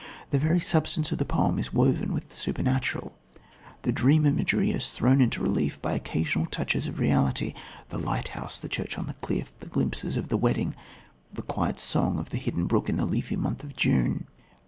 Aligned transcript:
The 0.31 0.39
very 0.39 0.59
substance 0.59 1.11
of 1.11 1.19
the 1.19 1.25
poem 1.25 1.59
is 1.59 1.71
woven 1.71 2.09
of 2.15 2.27
the 2.29 2.35
supernatural. 2.35 3.13
The 3.83 3.91
dream 3.91 4.25
imagery 4.25 4.71
is 4.71 4.89
thrown 4.89 5.21
into 5.21 5.43
relief 5.43 5.79
by 5.79 5.93
occasional 5.93 6.47
touches 6.47 6.87
of 6.87 6.97
reality 6.97 7.53
the 7.89 7.99
lighthouse, 7.99 8.57
the 8.59 8.67
church 8.67 8.97
on 8.97 9.05
the 9.05 9.13
cliff, 9.13 9.53
the 9.59 9.69
glimpses 9.69 10.17
of 10.17 10.29
the 10.29 10.37
wedding, 10.37 10.75
the 11.31 11.43
quiet 11.43 11.77
song 11.79 12.17
of 12.17 12.31
the 12.31 12.37
hidden 12.39 12.65
brook 12.65 12.89
in 12.89 12.97
the 12.97 13.05
leafy 13.05 13.35
month 13.35 13.63
of 13.63 13.75
June. 13.75 14.25